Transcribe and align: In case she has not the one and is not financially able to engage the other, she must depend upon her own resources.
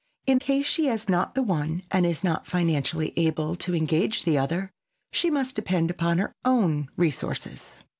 In 0.25 0.39
case 0.39 0.65
she 0.65 0.87
has 0.87 1.07
not 1.07 1.35
the 1.35 1.43
one 1.43 1.83
and 1.91 2.07
is 2.07 2.23
not 2.23 2.47
financially 2.47 3.13
able 3.15 3.55
to 3.57 3.75
engage 3.75 4.23
the 4.23 4.35
other, 4.35 4.71
she 5.11 5.29
must 5.29 5.53
depend 5.55 5.91
upon 5.91 6.17
her 6.17 6.33
own 6.43 6.87
resources. 6.97 7.83